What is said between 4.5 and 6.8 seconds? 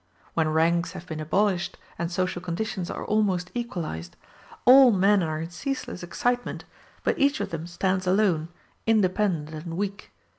all men are in ceaseless excitement,